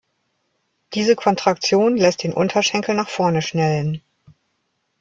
Diese 0.95 1.15
Kontraktion 1.15 1.95
lässt 1.95 2.23
den 2.23 2.33
Unterschenkel 2.33 2.95
nach 2.95 3.07
vorne 3.07 3.43
schnellen. 3.43 4.01